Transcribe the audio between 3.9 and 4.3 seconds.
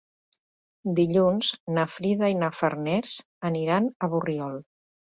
a